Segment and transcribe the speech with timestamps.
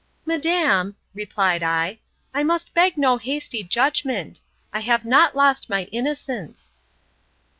[0.25, 1.99] Madam, replied I,
[2.33, 4.41] I must beg no hasty judgment;
[4.73, 6.73] I have not lost my innocence.